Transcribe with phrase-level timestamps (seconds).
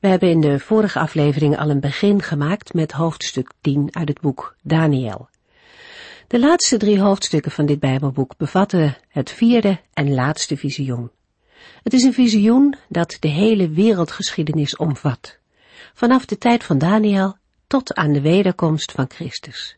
[0.00, 4.20] We hebben in de vorige aflevering al een begin gemaakt met hoofdstuk 10 uit het
[4.20, 5.28] boek Daniel.
[6.26, 11.10] De laatste drie hoofdstukken van dit Bijbelboek bevatten het vierde en laatste visioen.
[11.82, 15.38] Het is een visioen dat de hele wereldgeschiedenis omvat,
[15.94, 17.36] vanaf de tijd van Daniel
[17.66, 19.76] tot aan de wederkomst van Christus.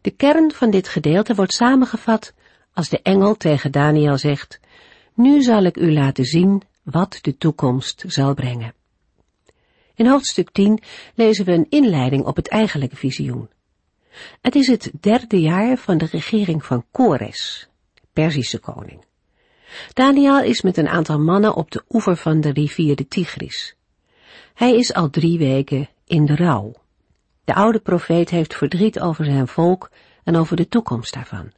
[0.00, 2.32] De kern van dit gedeelte wordt samengevat
[2.72, 4.60] als de engel tegen Daniel zegt,
[5.14, 8.74] nu zal ik u laten zien wat de toekomst zal brengen.
[9.94, 10.82] In hoofdstuk 10
[11.14, 13.48] lezen we een inleiding op het eigenlijke visioen.
[14.40, 17.68] Het is het derde jaar van de regering van Kores,
[18.12, 19.04] Perzische koning.
[19.92, 23.76] Daniel is met een aantal mannen op de oever van de rivier de Tigris.
[24.54, 26.72] Hij is al drie weken in de rouw.
[27.44, 29.90] De oude profeet heeft verdriet over zijn volk
[30.24, 31.52] en over de toekomst daarvan.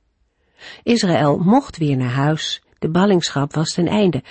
[0.83, 4.23] Israël mocht weer naar huis, de ballingschap was ten einde,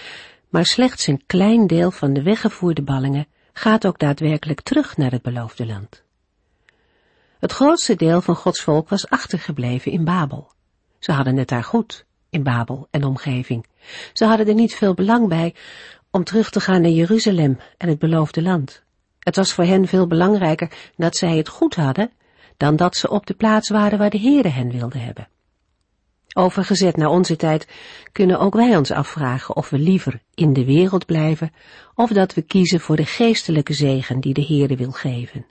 [0.54, 5.22] maar slechts een klein deel van de weggevoerde ballingen gaat ook daadwerkelijk terug naar het
[5.22, 6.04] beloofde land.
[7.40, 10.52] Het grootste deel van Gods volk was achtergebleven in Babel.
[11.00, 13.66] Ze hadden het daar goed, in Babel en omgeving.
[14.14, 15.56] Ze hadden er niet veel belang bij
[16.12, 18.84] om terug te gaan naar Jeruzalem en het beloofde land.
[19.20, 22.12] Het was voor hen veel belangrijker dat zij het goed hadden,
[22.58, 25.28] dan dat ze op de plaats waren waar de Heere hen wilde hebben.
[26.34, 27.67] Overgezet naar onze tijd
[28.12, 31.53] kunnen ook wij ons afvragen of we liever in de wereld blijven
[31.95, 35.45] of dat we kiezen voor de geestelijke zegen die de Heere wil geven.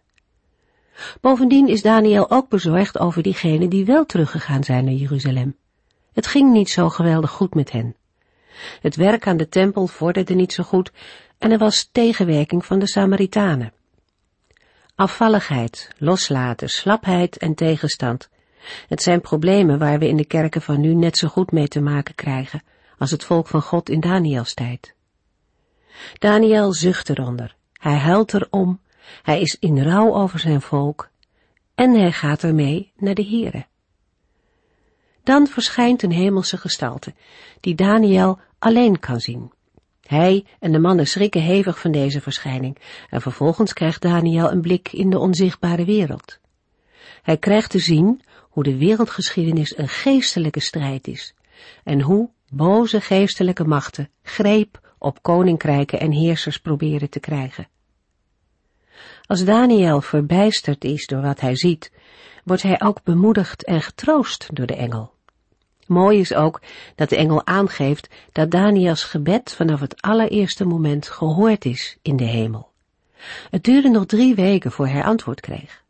[1.20, 5.56] Bovendien is Daniel ook bezorgd over diegenen die wel teruggegaan zijn naar Jeruzalem.
[6.12, 7.96] Het ging niet zo geweldig goed met hen.
[8.80, 10.92] Het werk aan de tempel vorderde niet zo goed
[11.38, 13.72] en er was tegenwerking van de Samaritanen.
[14.94, 18.30] Afvalligheid, loslaten, slapheid en tegenstand
[18.88, 21.80] het zijn problemen waar we in de kerken van nu net zo goed mee te
[21.80, 22.62] maken krijgen
[22.98, 24.94] als het volk van God in Daniels tijd.
[26.18, 28.80] Daniel zucht eronder, hij huilt erom,
[29.22, 31.10] hij is in rouw over zijn volk
[31.74, 33.66] en hij gaat ermee naar de Here.
[35.22, 37.14] Dan verschijnt een hemelse gestalte,
[37.60, 39.52] die Daniel alleen kan zien.
[40.02, 42.78] Hij en de mannen schrikken hevig van deze verschijning
[43.10, 46.40] en vervolgens krijgt Daniel een blik in de onzichtbare wereld.
[47.22, 51.34] Hij krijgt te zien hoe de wereldgeschiedenis een geestelijke strijd is
[51.84, 57.68] en hoe boze geestelijke machten greep op koninkrijken en heersers proberen te krijgen.
[59.26, 61.92] Als Daniel verbijsterd is door wat hij ziet,
[62.44, 65.12] wordt hij ook bemoedigd en getroost door de engel.
[65.86, 66.60] Mooi is ook
[66.94, 72.24] dat de engel aangeeft dat Daniels gebed vanaf het allereerste moment gehoord is in de
[72.24, 72.70] hemel.
[73.50, 75.81] Het duurde nog drie weken voor hij antwoord kreeg.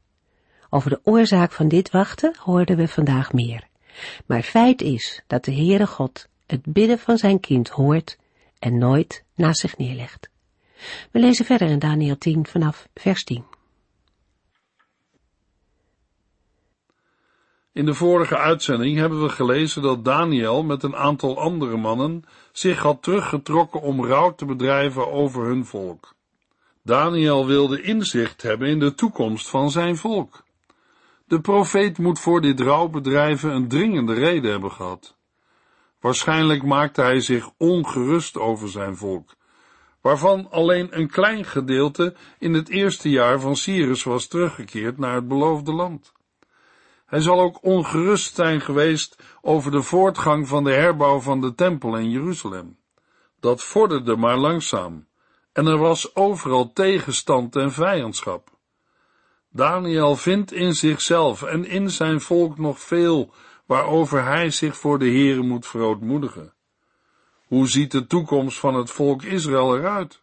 [0.75, 3.69] Over de oorzaak van dit wachten hoorden we vandaag meer.
[4.27, 8.19] Maar feit is dat de Heere God het bidden van zijn kind hoort
[8.59, 10.31] en nooit naast zich neerlegt.
[11.11, 13.45] We lezen verder in Daniel 10 vanaf vers 10.
[17.73, 22.79] In de vorige uitzending hebben we gelezen dat Daniel met een aantal andere mannen zich
[22.79, 26.15] had teruggetrokken om rouw te bedrijven over hun volk.
[26.83, 30.45] Daniel wilde inzicht hebben in de toekomst van zijn volk.
[31.33, 35.17] De profeet moet voor dit rouwbedrijven een dringende reden hebben gehad.
[36.01, 39.35] Waarschijnlijk maakte hij zich ongerust over zijn volk,
[40.01, 45.29] waarvan alleen een klein gedeelte in het eerste jaar van Cyrus was teruggekeerd naar het
[45.29, 46.13] beloofde land.
[47.07, 51.97] Hij zal ook ongerust zijn geweest over de voortgang van de herbouw van de tempel
[51.97, 52.79] in Jeruzalem.
[53.41, 55.07] Dat vorderde maar langzaam,
[55.53, 58.52] en er was overal tegenstand en vijandschap.
[59.55, 63.33] Daniel vindt in zichzelf en in zijn volk nog veel
[63.67, 66.53] waarover hij zich voor de Heere moet verootmoedigen.
[67.47, 70.21] Hoe ziet de toekomst van het volk Israël eruit?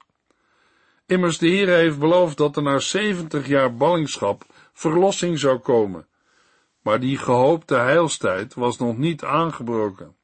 [1.06, 6.08] Immers de Heere heeft beloofd dat er na zeventig jaar ballingschap verlossing zou komen,
[6.82, 10.16] maar die gehoopte heilstijd was nog niet aangebroken.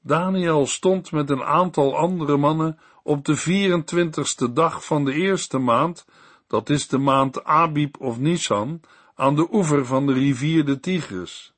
[0.00, 6.06] Daniel stond met een aantal andere mannen op de 24ste dag van de eerste maand
[6.46, 8.80] dat is de maand Abib of Nisan,
[9.14, 11.54] aan de oever van de rivier de Tigris.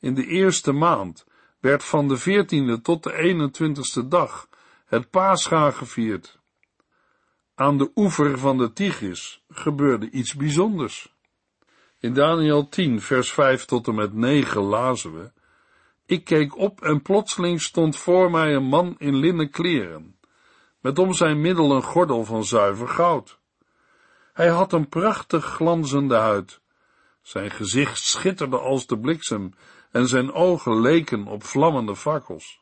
[0.00, 1.26] In de eerste maand
[1.60, 3.50] werd van de 14e tot de
[4.02, 4.48] 21ste dag
[4.86, 6.38] het Pascha gevierd.
[7.54, 11.14] aan de oever van de Tigris gebeurde iets bijzonders.
[11.98, 15.32] In Daniel 10, vers 5 tot en met 9 lazen we:
[16.06, 20.18] Ik keek op en plotseling stond voor mij een man in linnen kleren,
[20.80, 23.39] met om zijn middel een gordel van zuiver goud.
[24.40, 26.60] Hij had een prachtig glanzende huid.
[27.22, 29.54] Zijn gezicht schitterde als de bliksem
[29.90, 32.60] en zijn ogen leken op vlammende fakkels.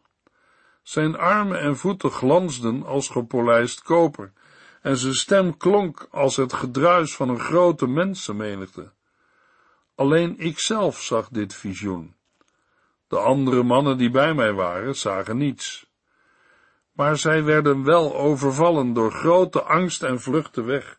[0.83, 4.33] Zijn armen en voeten glansden als gepolijst koper
[4.83, 8.93] en zijn stem klonk als het gedruis van een grote mensenmenigte.
[9.95, 12.15] Alleen ikzelf zag dit visioen.
[13.09, 15.91] De andere mannen die bij mij waren, zagen niets.
[16.93, 20.99] Maar zij werden wel overvallen door grote angst en vluchtten weg.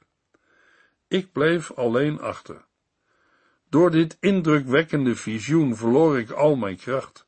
[1.09, 2.65] Ik bleef alleen achter.
[3.69, 7.27] Door dit indrukwekkende visioen verloor ik al mijn kracht.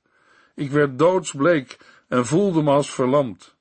[0.55, 3.57] Ik werd doodsbleek en voelde me als verlamd.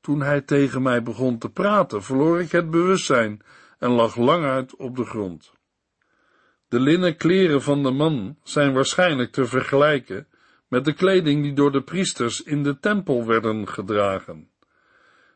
[0.00, 3.42] Toen hij tegen mij begon te praten, verloor ik het bewustzijn
[3.78, 5.52] en lag lang uit op de grond.
[6.68, 10.26] De linnen kleren van de man zijn waarschijnlijk te vergelijken
[10.68, 14.50] met de kleding die door de priesters in de tempel werden gedragen.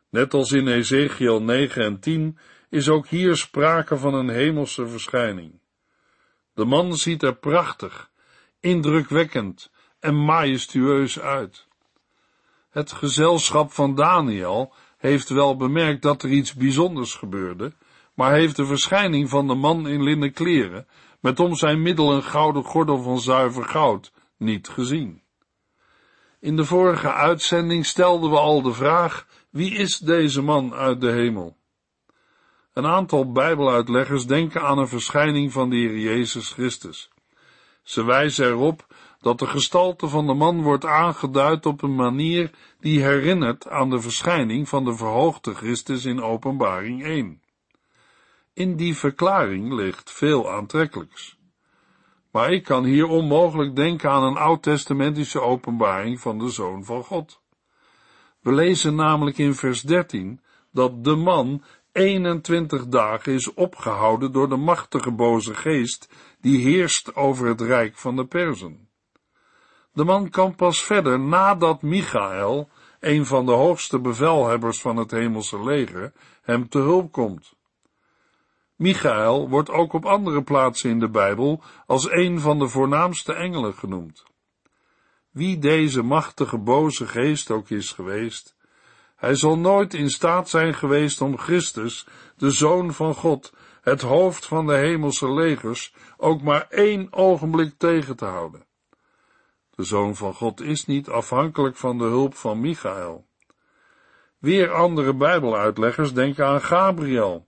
[0.09, 2.37] Net als in Ezekiel 9 en 10
[2.75, 5.59] is ook hier sprake van een hemelse verschijning.
[6.53, 8.09] De man ziet er prachtig,
[8.59, 11.67] indrukwekkend en majestueus uit.
[12.69, 17.73] Het gezelschap van Daniel heeft wel bemerkt dat er iets bijzonders gebeurde,
[18.13, 20.87] maar heeft de verschijning van de man in linnen kleren,
[21.19, 25.21] met om zijn middel een gouden gordel van zuiver goud, niet gezien.
[26.39, 31.11] In de vorige uitzending stelden we al de vraag, wie is deze man uit de
[31.11, 31.57] hemel?
[32.75, 37.09] Een aantal bijbeluitleggers denken aan een verschijning van de Heer Jezus Christus.
[37.83, 38.85] Ze wijzen erop
[39.21, 43.99] dat de gestalte van de man wordt aangeduid op een manier die herinnert aan de
[43.99, 47.41] verschijning van de verhoogde Christus in Openbaring 1.
[48.53, 51.37] In die verklaring ligt veel aantrekkelijks.
[52.31, 57.41] Maar ik kan hier onmogelijk denken aan een oud-testamentische openbaring van de Zoon van God.
[58.39, 60.39] We lezen namelijk in vers 13
[60.71, 61.63] dat de man
[61.95, 66.09] 21 dagen is opgehouden door de machtige boze geest
[66.41, 68.89] die heerst over het rijk van de Perzen.
[69.93, 72.69] De man kan pas verder nadat Michael,
[72.99, 77.55] een van de hoogste bevelhebbers van het hemelse leger, hem te hulp komt.
[78.75, 83.73] Michael wordt ook op andere plaatsen in de Bijbel als een van de voornaamste engelen
[83.73, 84.23] genoemd.
[85.31, 88.54] Wie deze machtige boze geest ook is geweest,
[89.25, 92.07] hij zal nooit in staat zijn geweest om Christus,
[92.37, 98.15] de Zoon van God, het hoofd van de hemelse legers, ook maar één ogenblik tegen
[98.15, 98.65] te houden.
[99.69, 103.27] De Zoon van God is niet afhankelijk van de hulp van Michael.
[104.37, 107.47] Weer andere Bijbeluitleggers denken aan Gabriel,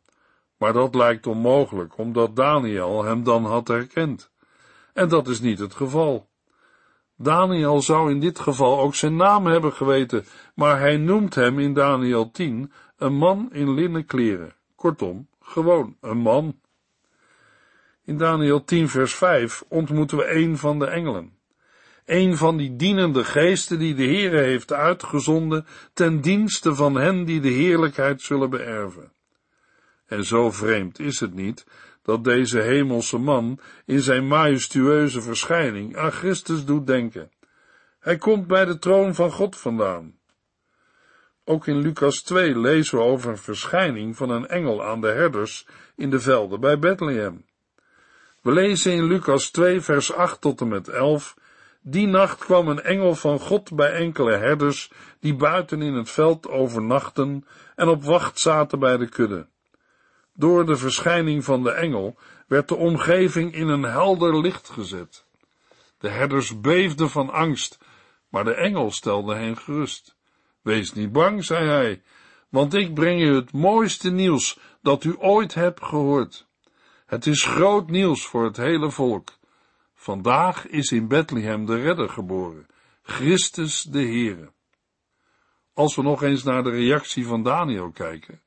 [0.57, 4.31] maar dat lijkt onmogelijk, omdat Daniel hem dan had herkend.
[4.93, 6.29] En dat is niet het geval.
[7.17, 10.25] Daniel zou in dit geval ook zijn naam hebben geweten,
[10.55, 14.53] maar hij noemt hem in Daniel 10 een man in linnen kleren.
[14.75, 16.59] Kortom, gewoon een man.
[18.05, 21.35] In Daniel 10 vers 5 ontmoeten we een van de engelen.
[22.05, 27.39] Een van die dienende geesten die de Heere heeft uitgezonden ten dienste van hen die
[27.39, 29.11] de heerlijkheid zullen beërven.
[30.05, 31.65] En zo vreemd is het niet
[32.07, 37.31] dat deze hemelse man in zijn majestueuze verschijning aan Christus doet denken.
[37.99, 40.15] Hij komt bij de troon van God vandaan.
[41.43, 45.67] Ook in Lucas 2 lezen we over een verschijning van een engel aan de herders
[45.95, 47.45] in de velden bij Bethlehem.
[48.41, 51.35] We lezen in Lucas 2 vers 8 tot en met 11
[51.81, 56.47] die nacht kwam een engel van God bij enkele herders die buiten in het veld
[56.47, 57.45] overnachten
[57.75, 59.47] en op wacht zaten bij de kudde.
[60.39, 62.17] Door de verschijning van de engel
[62.47, 65.25] werd de omgeving in een helder licht gezet.
[65.97, 67.77] De herders beefden van angst,
[68.29, 70.15] maar de engel stelde hen gerust.
[70.61, 72.01] Wees niet bang, zei hij,
[72.49, 76.47] want ik breng u het mooiste nieuws dat u ooit hebt gehoord.
[77.05, 79.37] Het is groot nieuws voor het hele volk.
[79.93, 82.67] Vandaag is in Bethlehem de redder geboren,
[83.01, 84.51] Christus de Heere.
[85.73, 88.41] Als we nog eens naar de reactie van Daniel kijken,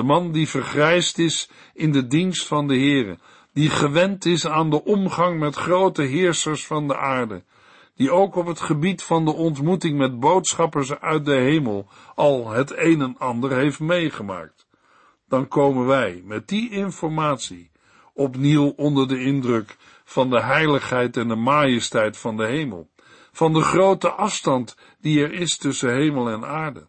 [0.00, 3.18] de man die vergrijsd is in de dienst van de Heere,
[3.52, 7.44] die gewend is aan de omgang met grote heersers van de aarde,
[7.94, 12.76] die ook op het gebied van de ontmoeting met boodschappers uit de hemel al het
[12.76, 14.66] een en ander heeft meegemaakt.
[15.28, 17.70] Dan komen wij met die informatie
[18.14, 22.90] opnieuw onder de indruk van de heiligheid en de majesteit van de hemel,
[23.32, 26.88] van de grote afstand die er is tussen hemel en aarde.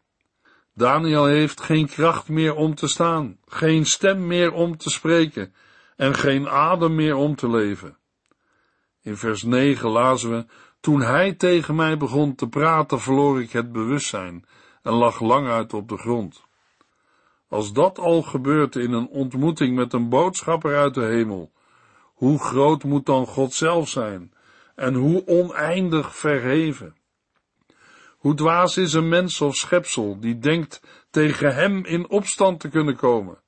[0.73, 5.53] Daniel heeft geen kracht meer om te staan, geen stem meer om te spreken
[5.95, 7.97] en geen adem meer om te leven.
[9.01, 10.45] In vers 9 lazen we,
[10.79, 14.45] toen hij tegen mij begon te praten, verloor ik het bewustzijn
[14.81, 16.43] en lag lang uit op de grond.
[17.47, 21.51] Als dat al gebeurt in een ontmoeting met een boodschapper uit de hemel,
[22.13, 24.33] hoe groot moet dan God zelf zijn
[24.75, 26.95] en hoe oneindig verheven?
[28.21, 32.95] Hoe dwaas is een mens of schepsel die denkt tegen hem in opstand te kunnen
[32.95, 33.41] komen?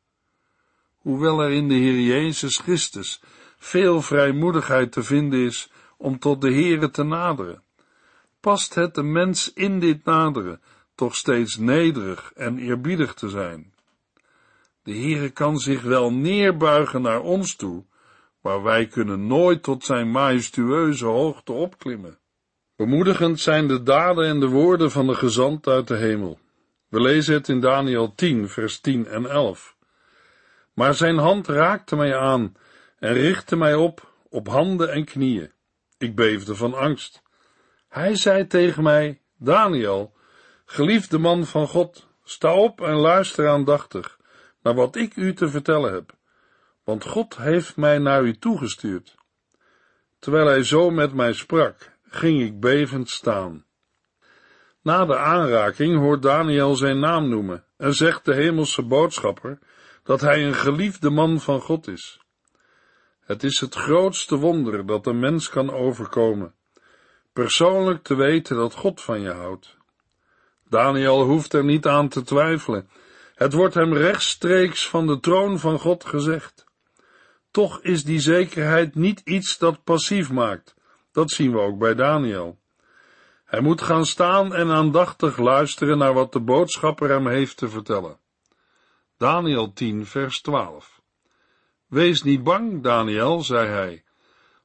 [0.98, 3.22] Hoewel er in de Heer Jezus Christus
[3.58, 7.64] veel vrijmoedigheid te vinden is om tot de Heere te naderen,
[8.40, 10.62] past het de mens in dit naderen
[10.96, 13.74] toch steeds nederig en eerbiedig te zijn.
[14.84, 17.86] De Heere kan zich wel neerbuigen naar ons toe,
[18.42, 22.18] maar wij kunnen nooit tot zijn majestueuze hoogte opklimmen.
[22.76, 26.40] Bemoedigend zijn de daden en de woorden van de gezant uit de hemel.
[26.88, 29.76] We lezen het in Daniel 10, vers 10 en 11.
[30.74, 32.56] Maar zijn hand raakte mij aan
[33.00, 35.52] en richtte mij op, op handen en knieën.
[35.98, 37.22] Ik beefde van angst.
[37.90, 40.14] Hij zei tegen mij, Daniel,
[40.66, 44.20] geliefde man van God, sta op en luister aandachtig
[44.62, 46.16] naar wat ik u te vertellen heb,
[46.84, 49.16] want God heeft mij naar u toegestuurd.
[50.20, 53.66] Terwijl hij zo met mij sprak, ging ik bevend staan.
[54.82, 59.60] Na de aanraking hoort Daniel zijn naam noemen en zegt de hemelse boodschapper
[60.04, 62.22] dat hij een geliefde man van God is.
[63.20, 66.54] Het is het grootste wonder dat een mens kan overkomen,
[67.34, 69.78] persoonlijk te weten dat God van je houdt.
[70.70, 72.90] Daniel hoeft er niet aan te twijfelen.
[73.36, 76.66] Het wordt hem rechtstreeks van de troon van God gezegd.
[77.52, 80.76] Toch is die zekerheid niet iets dat passief maakt.
[81.14, 82.58] Dat zien we ook bij Daniel.
[83.46, 88.18] Hij moet gaan staan en aandachtig luisteren naar wat de boodschapper hem heeft te vertellen.
[89.18, 91.02] Daniel 10, vers 12.
[91.88, 94.04] Wees niet bang, Daniel, zei hij,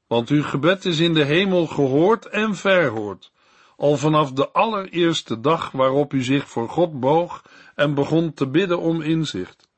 [0.07, 3.33] want uw gebed is in de hemel gehoord en verhoord,
[3.77, 8.79] al vanaf de allereerste dag waarop u zich voor God boog en begon te bidden
[8.79, 9.69] om inzicht.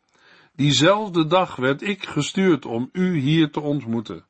[0.53, 4.25] Diezelfde dag werd ik gestuurd om u hier te ontmoeten.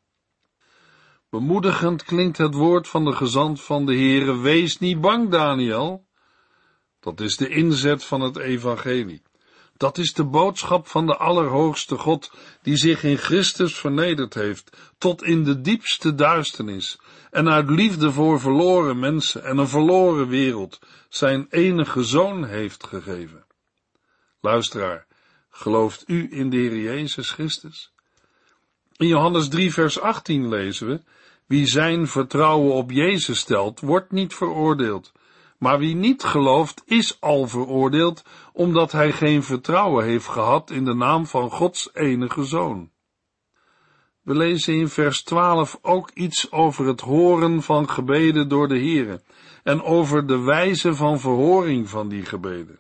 [1.31, 6.07] Bemoedigend klinkt het woord van de gezant van de Heere, wees niet bang, Daniel.
[7.01, 9.23] Dat is de inzet van het evangelie.
[9.77, 12.33] Dat is de boodschap van de Allerhoogste God,
[12.63, 18.41] die zich in Christus vernederd heeft, tot in de diepste duisternis, en uit liefde voor
[18.41, 23.45] verloren mensen en een verloren wereld, zijn enige zoon heeft gegeven.
[24.41, 25.07] Luisteraar,
[25.51, 27.93] gelooft u in de Heer Jezus Christus?
[28.97, 31.01] In Johannes 3 vers 18 lezen we,
[31.51, 35.13] wie zijn vertrouwen op Jezus stelt, wordt niet veroordeeld,
[35.59, 40.95] maar wie niet gelooft, is al veroordeeld, omdat hij geen vertrouwen heeft gehad in de
[40.95, 42.91] naam van Gods enige Zoon.
[44.23, 49.23] We lezen in vers 12 ook iets over het horen van gebeden door de Here
[49.63, 52.79] en over de wijze van verhoring van die gebeden.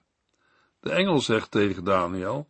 [0.81, 2.49] De engel zegt tegen Daniel,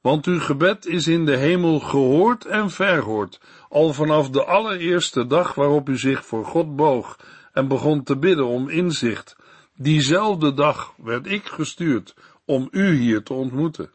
[0.00, 5.54] want uw gebed is in de hemel gehoord en verhoord, al vanaf de allereerste dag
[5.54, 7.18] waarop u zich voor God boog
[7.52, 9.36] en begon te bidden om inzicht.
[9.76, 13.90] Diezelfde dag werd ik gestuurd om u hier te ontmoeten.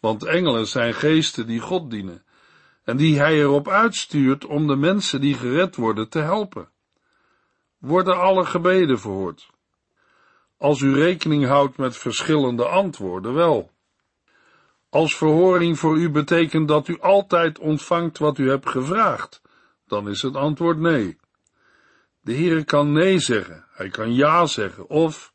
[0.00, 2.24] Want engelen zijn geesten die God dienen
[2.84, 6.68] en die hij erop uitstuurt om de mensen die gered worden te helpen.
[7.78, 9.50] Worden alle gebeden verhoord?
[10.58, 13.70] Als u rekening houdt met verschillende antwoorden, wel.
[14.88, 19.42] Als verhoring voor u betekent dat u altijd ontvangt wat u hebt gevraagd,
[19.86, 21.18] dan is het antwoord nee.
[22.20, 25.32] De Heer kan nee zeggen, hij kan ja zeggen, of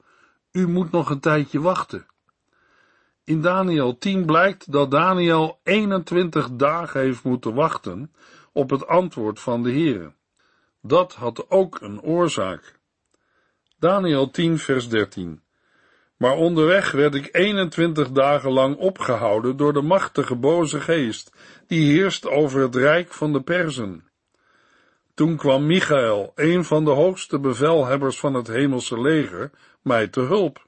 [0.51, 2.05] u moet nog een tijdje wachten.
[3.23, 8.13] In Daniel 10 blijkt dat Daniel 21 dagen heeft moeten wachten
[8.51, 10.13] op het antwoord van de Heer.
[10.81, 12.79] Dat had ook een oorzaak.
[13.79, 15.41] Daniel 10 vers 13
[16.21, 21.31] maar onderweg werd ik 21 dagen lang opgehouden door de machtige boze geest,
[21.67, 24.03] die heerst over het rijk van de Perzen.
[25.13, 29.51] Toen kwam Michael, een van de hoogste bevelhebbers van het hemelse leger,
[29.81, 30.65] mij te hulp.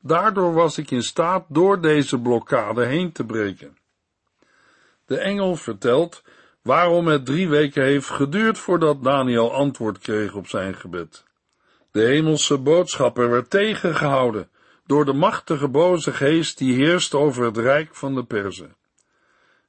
[0.00, 3.76] Daardoor was ik in staat door deze blokkade heen te breken.
[5.04, 6.22] De engel vertelt
[6.62, 11.24] waarom het drie weken heeft geduurd voordat Daniel antwoord kreeg op zijn gebed.
[11.90, 14.48] De hemelse boodschapper werd tegengehouden
[14.86, 18.76] door de machtige boze geest die heerst over het rijk van de Perzen.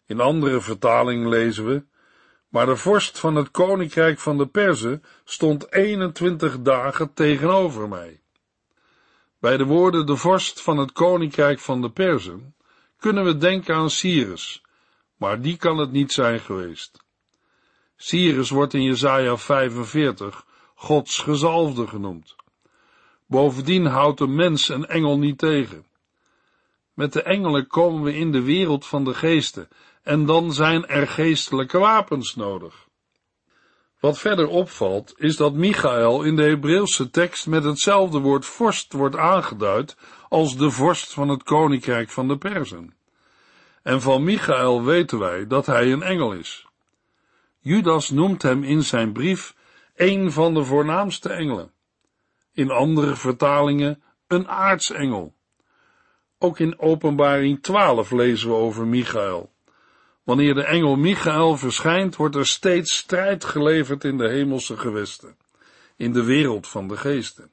[0.06, 1.84] In andere vertaling lezen we,
[2.50, 8.22] maar de vorst van het koninkrijk van de Perzen stond 21 dagen tegenover mij.
[9.40, 12.56] Bij de woorden de vorst van het koninkrijk van de Perzen
[13.00, 14.62] kunnen we denken aan Cyrus,
[15.16, 17.06] maar die kan het niet zijn geweest.
[17.96, 20.46] Cyrus wordt in Jesaja 45
[20.76, 22.36] Gods gezalfde genoemd.
[23.28, 25.86] Bovendien houdt een mens een engel niet tegen.
[26.94, 29.68] Met de engelen komen we in de wereld van de geesten
[30.04, 32.88] en dan zijn er geestelijke wapens nodig.
[34.00, 39.16] Wat verder opvalt, is dat Michael in de Hebreeuwse tekst met hetzelfde woord vorst wordt
[39.16, 39.98] aangeduid
[40.30, 42.96] als de vorst van het koninkrijk van de Perzen.
[43.84, 46.68] En van Michael weten wij dat hij een engel is.
[47.60, 49.56] Judas noemt hem in zijn brief
[49.96, 51.72] een van de voornaamste engelen.
[52.58, 55.36] In andere vertalingen een aartsengel.
[56.38, 59.52] Ook in Openbaring 12 lezen we over Michael.
[60.24, 65.38] Wanneer de engel Michael verschijnt, wordt er steeds strijd geleverd in de hemelse gewesten,
[65.96, 67.52] in de wereld van de geesten.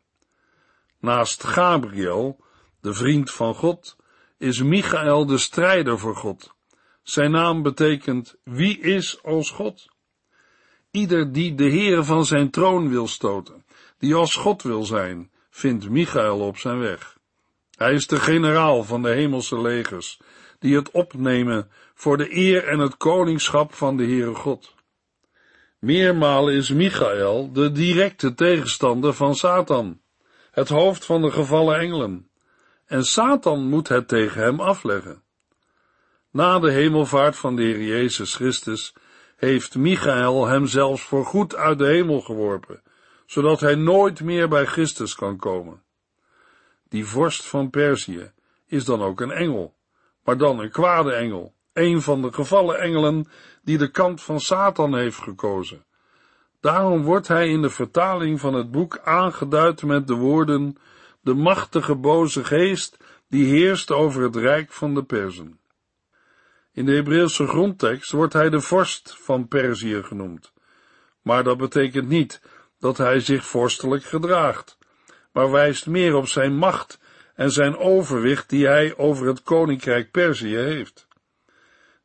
[0.99, 2.45] Naast Gabriel,
[2.81, 3.97] de vriend van God,
[4.39, 6.55] is Michael de strijder voor God.
[7.03, 9.89] Zijn naam betekent wie is als God?
[10.91, 13.64] Ieder die de Heere van zijn troon wil stoten,
[13.99, 17.19] die als God wil zijn, vindt Michael op zijn weg.
[17.77, 20.21] Hij is de generaal van de hemelse legers,
[20.59, 24.75] die het opnemen voor de eer en het koningschap van de Heere God.
[25.79, 30.01] Meermalen is Michael de directe tegenstander van Satan,
[30.51, 32.31] het hoofd van de gevallen engelen,
[32.87, 35.23] en Satan moet het tegen hem afleggen.
[36.31, 38.95] Na de hemelvaart van de Heer Jezus Christus
[39.37, 42.83] heeft Michael hem zelfs voor goed uit de hemel geworpen,
[43.27, 45.83] zodat hij nooit meer bij Christus kan komen.
[46.89, 48.33] Die vorst van Perzië
[48.67, 49.75] is dan ook een engel,
[50.25, 53.29] maar dan een kwade engel, een van de gevallen engelen
[53.63, 55.85] die de kant van Satan heeft gekozen.
[56.61, 60.77] Daarom wordt hij in de vertaling van het boek aangeduid met de woorden
[61.21, 62.97] de machtige boze geest
[63.29, 65.59] die heerst over het rijk van de Perzen.
[66.73, 70.53] In de Hebreeuwse grondtekst wordt hij de vorst van Perzië genoemd,
[71.23, 72.41] maar dat betekent niet
[72.85, 74.79] dat hij zich vorstelijk gedraagt,
[75.33, 76.99] maar wijst meer op zijn macht
[77.35, 81.07] en zijn overwicht die hij over het koninkrijk Perzië heeft.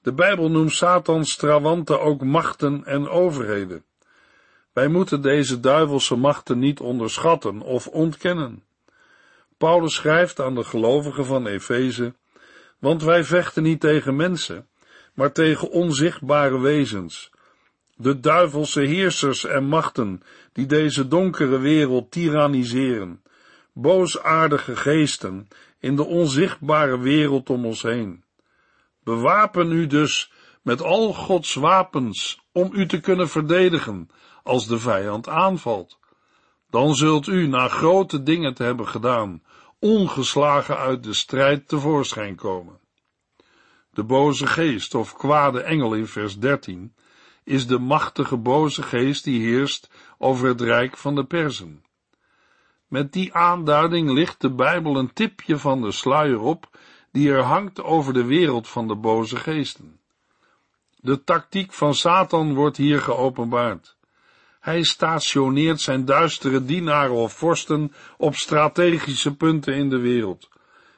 [0.02, 3.84] De Bijbel noemt Satans trawanten ook machten en overheden.
[4.74, 8.64] Wij moeten deze duivelse machten niet onderschatten of ontkennen.
[9.58, 12.14] Paulus schrijft aan de gelovigen van Efeze,
[12.78, 14.68] want wij vechten niet tegen mensen,
[15.14, 17.32] maar tegen onzichtbare wezens,
[18.02, 20.22] de duivelse heersers en machten
[20.54, 23.24] die deze donkere wereld tyranniseren,
[23.74, 25.48] boosaardige geesten
[25.80, 28.24] in de onzichtbare wereld om ons heen.
[29.04, 30.32] Bewapen u dus
[30.62, 34.10] met al Gods wapens om u te kunnen verdedigen
[34.44, 36.00] als de vijand aanvalt.
[36.70, 39.44] Dan zult u, na grote dingen te hebben gedaan,
[39.80, 42.80] ongeslagen uit de strijd tevoorschijn komen.
[43.92, 46.94] De boze geest of kwade engel in vers 13
[47.50, 51.84] is de machtige boze geest die heerst over het rijk van de Perzen.
[52.88, 56.78] Met die aanduiding ligt de Bijbel een tipje van de sluier op
[57.12, 60.00] die er hangt over de wereld van de boze geesten.
[60.96, 63.98] De tactiek van Satan wordt hier geopenbaard.
[64.60, 70.50] Hij stationeert zijn duistere dienaren of vorsten op strategische punten in de wereld.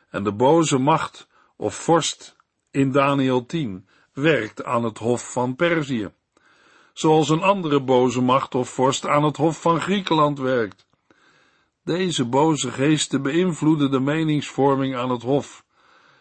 [0.10, 2.36] En de boze macht of vorst
[2.72, 6.12] in Daniel 10 werkt aan het hof van Perzië.
[6.94, 10.86] Zoals een andere boze macht of vorst aan het hof van Griekenland werkt.
[11.84, 15.66] Deze boze geesten beïnvloeden de meningsvorming aan het hof.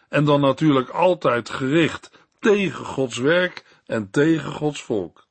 [0.09, 5.27] En dan natuurlijk altijd gericht tegen Gods werk en tegen Gods volk.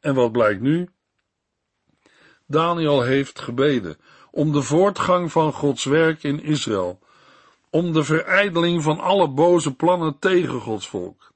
[0.00, 0.88] En wat blijkt nu?
[2.46, 3.96] Daniel heeft gebeden
[4.30, 6.98] om de voortgang van Gods werk in Israël,
[7.70, 11.32] om de verijdeling van alle boze plannen tegen Gods volk.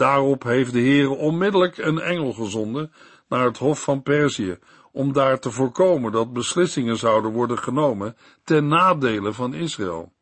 [0.00, 2.92] Daarop heeft de Heer onmiddellijk een engel gezonden
[3.28, 4.58] naar het hof van Perzië,
[4.92, 10.12] om daar te voorkomen dat beslissingen zouden worden genomen ten nadele van Israël.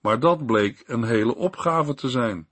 [0.00, 2.48] Maar dat bleek een hele opgave te zijn.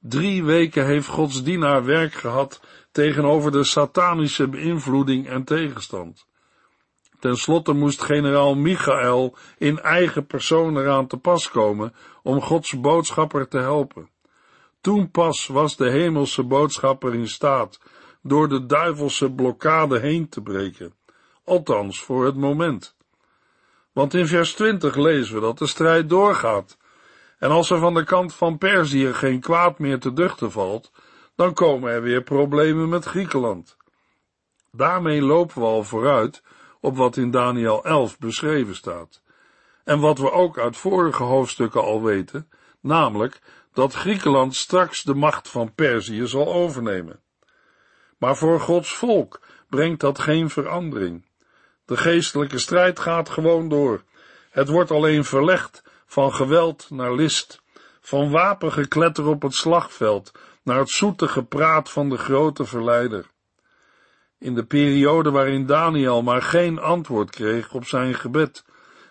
[0.00, 2.60] Drie weken heeft Gods dienaar werk gehad
[2.92, 6.26] tegenover de satanische beïnvloeding en tegenstand.
[7.18, 13.48] Ten slotte moest generaal Michael in eigen persoon eraan te pas komen om Gods boodschapper
[13.48, 14.14] te helpen.
[14.86, 17.80] Toen pas was de hemelse boodschapper in staat
[18.22, 20.94] door de duivelse blokkade heen te breken,
[21.44, 22.96] althans voor het moment.
[23.92, 26.78] Want in vers 20 lezen we dat de strijd doorgaat,
[27.38, 30.92] en als er van de kant van Perzië geen kwaad meer te duchten valt,
[31.36, 33.76] dan komen er weer problemen met Griekenland.
[34.72, 36.42] Daarmee lopen we al vooruit
[36.80, 39.22] op wat in Daniel 11 beschreven staat.
[39.84, 42.48] En wat we ook uit vorige hoofdstukken al weten,
[42.80, 43.40] namelijk
[43.76, 47.20] dat Griekenland straks de macht van Perzië zal overnemen.
[48.18, 51.26] Maar voor Gods volk brengt dat geen verandering.
[51.84, 54.02] De geestelijke strijd gaat gewoon door.
[54.50, 57.62] Het wordt alleen verlegd van geweld naar list,
[58.00, 63.26] van wapengekletter op het slagveld naar het zoete gepraat van de grote verleider.
[64.38, 68.64] In de periode waarin Daniel maar geen antwoord kreeg op zijn gebed,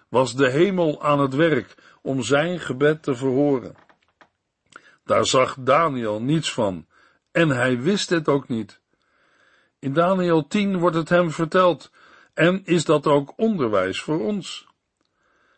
[0.10, 3.85] was de hemel aan het werk om zijn gebed te verhoren.
[5.06, 6.86] Daar zag Daniel niets van
[7.32, 8.82] en hij wist het ook niet.
[9.80, 11.92] In Daniel 10 wordt het hem verteld
[12.34, 14.68] en is dat ook onderwijs voor ons.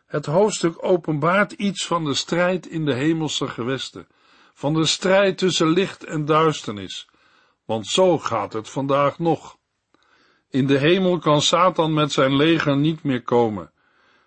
[0.06, 4.06] Het hoofdstuk openbaart iets van de strijd in de hemelse gewesten,
[4.54, 7.08] van de strijd tussen licht en duisternis,
[7.64, 9.56] want zo gaat het vandaag nog.
[10.50, 13.72] In de hemel kan Satan met zijn leger niet meer komen,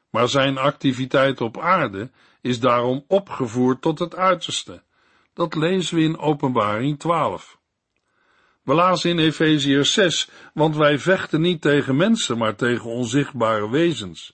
[0.09, 4.83] maar zijn activiteit op aarde is daarom opgevoerd tot het uiterste.
[5.33, 7.59] Dat lezen we in Openbaring 12.
[8.63, 14.33] We lazen in Efeziër 6, want wij vechten niet tegen mensen, maar tegen onzichtbare wezens.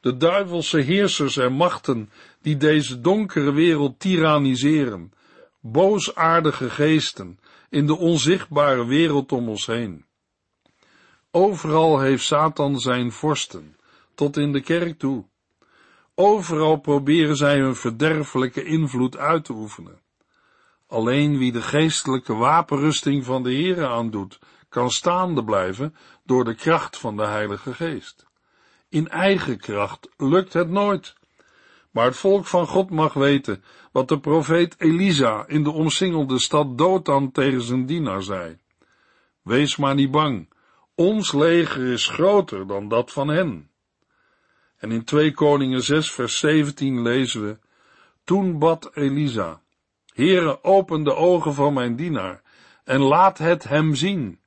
[0.00, 5.12] De duivelse heersers en machten die deze donkere wereld tyranniseren,
[5.60, 7.38] boosaardige geesten
[7.70, 10.04] in de onzichtbare wereld om ons heen.
[11.30, 13.76] Overal heeft Satan zijn vorsten,
[14.14, 15.24] tot in de kerk toe.
[16.14, 20.00] Overal proberen zij hun verderfelijke invloed uit te oefenen.
[20.92, 26.98] Alleen wie de geestelijke wapenrusting van de Heere aandoet, kan staande blijven door de kracht
[26.98, 28.26] van de Heilige Geest.
[28.88, 31.14] In eigen kracht lukt het nooit.
[31.90, 36.78] Maar het volk van God mag weten wat de profeet Elisa in de omsingelde stad
[36.78, 38.58] Dothan tegen zijn dienaar zei.
[39.42, 40.52] Wees maar niet bang,
[40.94, 43.70] ons leger is groter dan dat van hen.
[44.76, 47.58] En in 2 Koningen 6 vers 17 lezen we,
[48.24, 49.60] Toen bad Elisa,
[50.12, 52.42] Heere, open de ogen van mijn dienaar
[52.84, 54.38] en laat het hem zien.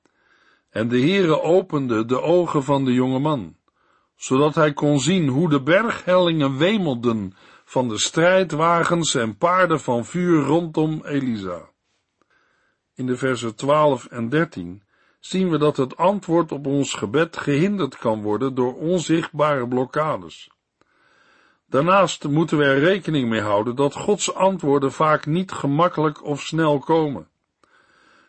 [0.70, 3.56] En de Heere opende de ogen van de jonge man,
[4.16, 7.34] zodat hij kon zien hoe de berghellingen wemelden
[7.66, 11.70] van de strijdwagens en paarden van vuur rondom Elisa.
[12.94, 14.84] In de versen 12 en 13
[15.20, 20.50] zien we dat het antwoord op ons gebed gehinderd kan worden door onzichtbare blokkades.
[21.76, 26.80] Daarnaast moeten we er rekening mee houden dat Gods antwoorden vaak niet gemakkelijk of snel
[26.80, 27.28] komen.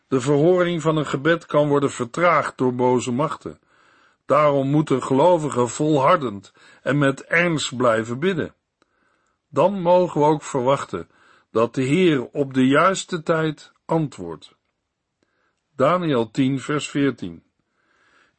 [0.08, 3.60] De verhoring van een gebed kan worden vertraagd door boze machten.
[4.24, 8.54] Daarom moeten gelovigen volhardend en met ernst blijven bidden.
[9.48, 11.08] Dan mogen we ook verwachten
[11.50, 14.54] dat de Heer op de juiste tijd antwoordt.
[15.76, 17.42] Daniel 10, vers 14.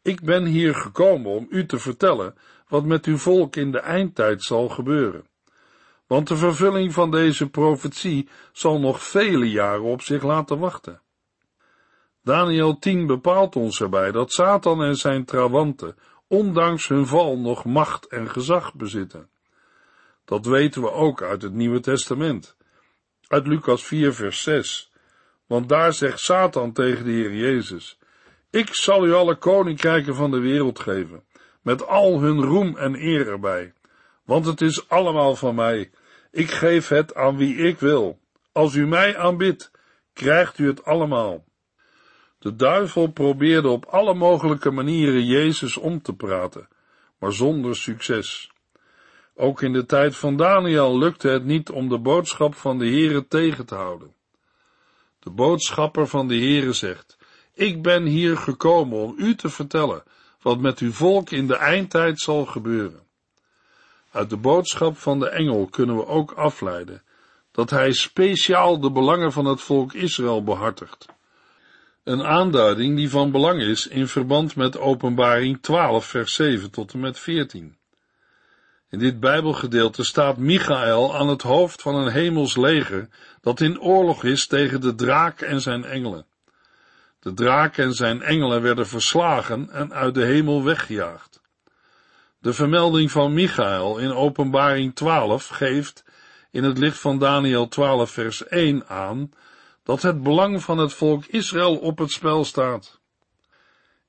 [0.02, 2.36] Ik ben hier gekomen om u te vertellen
[2.67, 5.25] wat met uw volk in de eindtijd zal gebeuren.
[6.08, 11.01] Want de vervulling van deze profetie zal nog vele jaren op zich laten wachten.
[12.23, 15.95] Daniel 10 bepaalt ons erbij dat Satan en zijn trawanten,
[16.27, 19.30] ondanks hun val, nog macht en gezag bezitten.
[20.25, 22.58] Dat weten we ook uit het Nieuwe Testament.
[23.27, 24.91] Uit Lucas 4, vers 6.
[25.45, 27.99] Want daar zegt Satan tegen de Heer Jezus:
[28.49, 31.23] Ik zal u alle koninkrijken van de wereld geven,
[31.67, 33.73] met al hun roem en eer erbij.
[34.23, 35.91] Want het is allemaal van mij.
[36.32, 38.19] Ik geef het aan wie ik wil.
[38.51, 39.71] Als u mij aanbidt,
[40.13, 41.45] krijgt u het allemaal.
[42.39, 46.67] De duivel probeerde op alle mogelijke manieren Jezus om te praten,
[47.19, 48.51] maar zonder succes.
[49.36, 53.27] Ook in de tijd van Daniel lukte het niet om de boodschap van de Heere
[53.27, 54.13] tegen te houden.
[55.19, 57.17] De boodschapper van de Heere zegt,
[57.53, 60.03] ik ben hier gekomen om u te vertellen
[60.47, 62.99] wat met uw volk in de eindtijd zal gebeuren.
[64.12, 67.03] Uit de boodschap van de engel kunnen we ook afleiden
[67.51, 71.05] dat hij speciaal de belangen van het volk Israël behartigt.
[72.03, 76.99] Een aanduiding die van belang is in verband met Openbaring 12, vers 7 tot en
[76.99, 77.77] met 14.
[78.89, 83.10] In dit Bijbelgedeelte staat Michael aan het hoofd van een hemels leger
[83.41, 86.25] dat in oorlog is tegen de draak en zijn engelen.
[87.19, 91.41] De draak en zijn engelen werden verslagen en uit de hemel weggejaagd.
[92.39, 96.06] De vermelding van Michael in Openbaring 12 geeft,
[96.51, 99.32] in het licht van Daniel 12 vers 1 aan,
[99.84, 102.99] dat het belang van het volk Israël op het spel staat.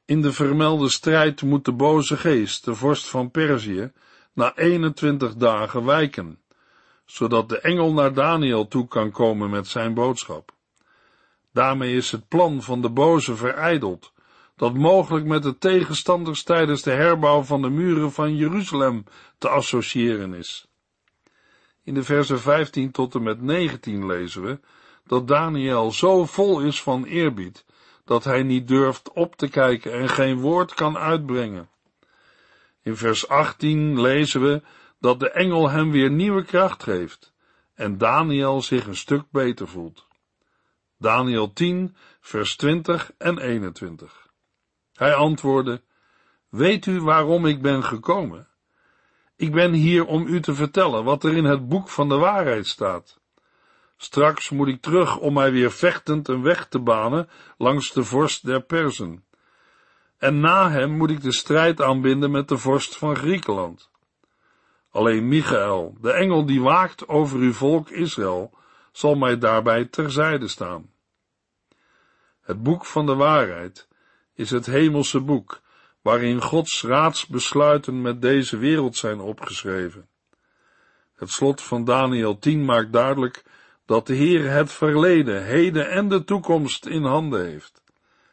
[0.04, 3.92] In de vermelde strijd moet de boze geest, de vorst van Perzië,
[4.32, 6.40] na 21 dagen wijken,
[7.04, 10.52] zodat de engel naar Daniel toe kan komen met zijn boodschap.
[11.58, 14.12] Daarmee is het plan van de boze verijdeld,
[14.56, 19.04] dat mogelijk met de tegenstanders tijdens de herbouw van de muren van Jeruzalem
[19.38, 20.68] te associëren is.
[21.84, 24.60] In de versen 15 tot en met 19 lezen we
[25.06, 27.64] dat Daniel zo vol is van eerbied
[28.04, 31.68] dat hij niet durft op te kijken en geen woord kan uitbrengen.
[32.82, 34.62] In vers 18 lezen we
[35.00, 37.32] dat de engel hem weer nieuwe kracht geeft
[37.74, 40.07] en Daniel zich een stuk beter voelt.
[41.00, 44.28] Daniel 10, vers 20 en 21.
[44.92, 45.82] Hij antwoordde,
[46.48, 48.48] Weet u waarom ik ben gekomen?
[49.36, 52.66] Ik ben hier om u te vertellen wat er in het boek van de waarheid
[52.66, 53.20] staat.
[53.96, 58.46] Straks moet ik terug om mij weer vechtend een weg te banen langs de vorst
[58.46, 59.24] der Persen.
[60.16, 63.90] En na hem moet ik de strijd aanbinden met de vorst van Griekenland.
[64.90, 68.57] Alleen Michael, de engel die waakt over uw volk Israël,
[68.98, 70.90] zal mij daarbij terzijde staan.
[72.40, 73.88] Het boek van de waarheid
[74.34, 75.60] is het hemelse boek,
[76.02, 80.08] waarin Gods raadsbesluiten met deze wereld zijn opgeschreven.
[81.14, 83.44] Het slot van Daniel 10 maakt duidelijk
[83.86, 87.82] dat de Heer het verleden, heden en de toekomst in handen heeft.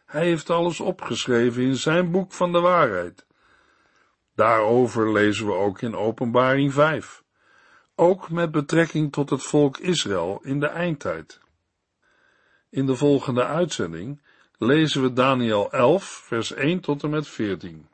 [0.06, 3.25] Hij heeft alles opgeschreven in zijn boek van de waarheid.
[4.36, 7.23] Daarover lezen we ook in Openbaring 5,
[7.95, 11.39] ook met betrekking tot het volk Israël in de eindtijd.
[12.69, 14.21] In de volgende uitzending
[14.58, 17.88] lezen we Daniel 11, vers 1 tot en met 14.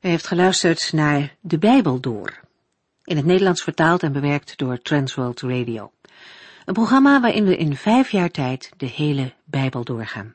[0.00, 2.40] U heeft geluisterd naar De Bijbel Door,
[3.04, 5.92] in het Nederlands vertaald en bewerkt door Transworld Radio.
[6.64, 10.34] Een programma waarin we in vijf jaar tijd de hele Bijbel doorgaan.